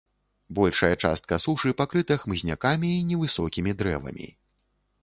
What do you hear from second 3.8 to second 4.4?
дрэвамі.